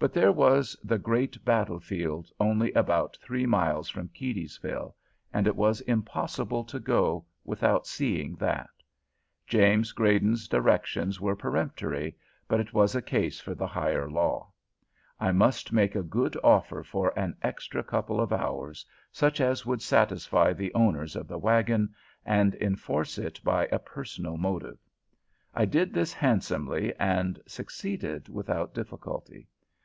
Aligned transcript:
But 0.00 0.12
there 0.12 0.30
was 0.30 0.76
the 0.84 0.96
great 0.96 1.44
battle 1.44 1.80
field 1.80 2.30
only 2.38 2.70
about 2.74 3.18
three 3.20 3.46
miles 3.46 3.88
from 3.88 4.10
Keedysville, 4.10 4.94
and 5.32 5.48
it 5.48 5.56
was 5.56 5.80
impossible 5.80 6.62
to 6.66 6.78
go 6.78 7.26
without 7.44 7.84
seeing 7.84 8.36
that. 8.36 8.70
James 9.48 9.90
Grayden's 9.92 10.46
directions 10.46 11.20
were 11.20 11.34
peremptory, 11.34 12.14
but 12.46 12.60
it 12.60 12.72
was 12.72 12.94
a 12.94 13.02
case 13.02 13.40
for 13.40 13.56
the 13.56 13.66
higher 13.66 14.08
law. 14.08 14.52
I 15.18 15.32
must 15.32 15.72
make 15.72 15.96
a 15.96 16.04
good 16.04 16.36
offer 16.44 16.84
for 16.84 17.12
an 17.18 17.36
extra 17.42 17.82
couple 17.82 18.20
of 18.20 18.32
hours, 18.32 18.86
such 19.10 19.40
as 19.40 19.66
would 19.66 19.82
satisfy 19.82 20.52
the 20.52 20.72
owners 20.74 21.16
of 21.16 21.26
the 21.26 21.38
wagon, 21.38 21.92
and 22.24 22.54
enforce 22.60 23.18
it 23.18 23.40
by 23.42 23.66
a 23.72 23.80
personal 23.80 24.36
motive. 24.36 24.78
I 25.52 25.64
did 25.64 25.92
this 25.92 26.12
handsomely, 26.12 26.94
and 27.00 27.40
succeeded 27.48 28.28
without 28.28 28.72
difficulty. 28.72 29.48